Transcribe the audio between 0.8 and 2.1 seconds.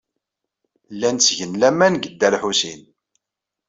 Llan ttgen laman deg